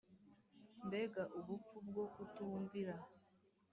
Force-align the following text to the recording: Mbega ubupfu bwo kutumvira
Mbega 0.85 1.23
ubupfu 1.39 1.77
bwo 1.87 2.03
kutumvira 2.13 2.95